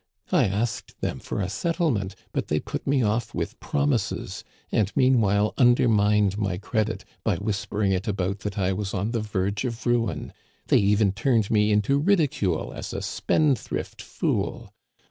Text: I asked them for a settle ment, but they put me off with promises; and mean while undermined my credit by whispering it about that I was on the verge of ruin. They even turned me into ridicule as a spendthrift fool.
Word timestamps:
I 0.31 0.45
asked 0.45 0.99
them 1.01 1.19
for 1.19 1.39
a 1.39 1.47
settle 1.47 1.91
ment, 1.91 2.15
but 2.33 2.47
they 2.47 2.59
put 2.59 2.87
me 2.87 3.03
off 3.03 3.35
with 3.35 3.59
promises; 3.59 4.43
and 4.71 4.91
mean 4.97 5.21
while 5.21 5.53
undermined 5.59 6.39
my 6.39 6.57
credit 6.57 7.05
by 7.23 7.35
whispering 7.35 7.91
it 7.91 8.07
about 8.07 8.39
that 8.39 8.57
I 8.57 8.73
was 8.73 8.95
on 8.95 9.11
the 9.11 9.21
verge 9.21 9.63
of 9.63 9.85
ruin. 9.85 10.33
They 10.69 10.79
even 10.79 11.11
turned 11.11 11.51
me 11.51 11.71
into 11.71 11.99
ridicule 11.99 12.73
as 12.73 12.93
a 12.93 13.03
spendthrift 13.03 14.01
fool. 14.01 14.73